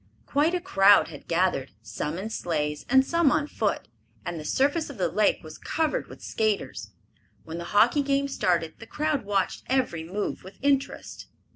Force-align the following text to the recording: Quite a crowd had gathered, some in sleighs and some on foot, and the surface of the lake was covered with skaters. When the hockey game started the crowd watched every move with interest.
Quite 0.25 0.55
a 0.55 0.59
crowd 0.59 1.09
had 1.09 1.27
gathered, 1.27 1.73
some 1.83 2.17
in 2.17 2.31
sleighs 2.31 2.87
and 2.89 3.05
some 3.05 3.31
on 3.31 3.45
foot, 3.45 3.87
and 4.25 4.39
the 4.39 4.43
surface 4.43 4.89
of 4.89 4.97
the 4.97 5.11
lake 5.11 5.43
was 5.43 5.59
covered 5.59 6.07
with 6.07 6.23
skaters. 6.23 6.89
When 7.43 7.59
the 7.59 7.65
hockey 7.65 8.01
game 8.01 8.27
started 8.27 8.79
the 8.79 8.87
crowd 8.87 9.25
watched 9.25 9.61
every 9.67 10.03
move 10.03 10.43
with 10.43 10.57
interest. 10.63 11.27